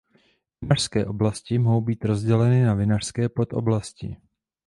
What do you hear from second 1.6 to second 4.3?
být rozděleny na vinařské podoblasti.